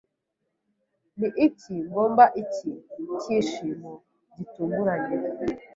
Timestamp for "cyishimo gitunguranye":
3.19-5.15